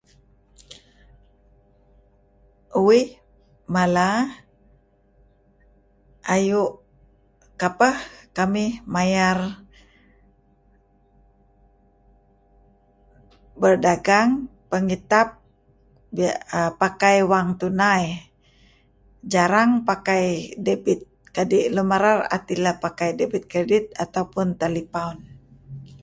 Uih 2.87 3.07
mala 3.73 4.09
ayu' 6.33 6.75
kapeh 7.61 7.95
kamih 8.37 8.71
mayar 8.93 9.37
berdagang 13.61 14.29
pengitap 14.71 15.27
err 16.25 16.71
pakai 16.81 17.17
wang 17.31 17.47
tunai 17.59 18.05
jarang 19.33 19.71
pakai 19.89 20.25
debit 20.65 20.99
kadi' 21.35 21.69
lun 21.73 21.87
merar 21.91 22.19
et 22.35 22.45
ilah 22.53 22.75
pakai 22.83 23.09
debit 23.19 23.43
credit 23.51 23.85
ataupun 24.03 24.47
telepaun. 24.61 25.17